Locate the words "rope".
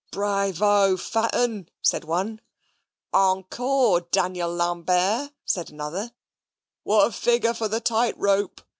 8.17-8.61